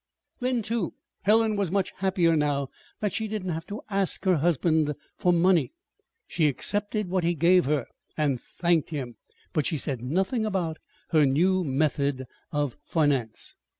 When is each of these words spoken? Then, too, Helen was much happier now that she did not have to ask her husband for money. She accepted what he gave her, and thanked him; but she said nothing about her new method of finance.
Then, 0.39 0.63
too, 0.63 0.95
Helen 1.21 1.55
was 1.55 1.69
much 1.69 1.93
happier 1.97 2.35
now 2.35 2.69
that 3.01 3.13
she 3.13 3.27
did 3.27 3.45
not 3.45 3.53
have 3.53 3.67
to 3.67 3.81
ask 3.91 4.25
her 4.25 4.37
husband 4.37 4.95
for 5.19 5.31
money. 5.31 5.73
She 6.25 6.47
accepted 6.47 7.07
what 7.07 7.23
he 7.23 7.35
gave 7.35 7.65
her, 7.65 7.85
and 8.17 8.41
thanked 8.41 8.89
him; 8.89 9.17
but 9.53 9.67
she 9.67 9.77
said 9.77 10.01
nothing 10.01 10.43
about 10.43 10.77
her 11.11 11.23
new 11.27 11.63
method 11.63 12.25
of 12.51 12.77
finance. 12.83 13.53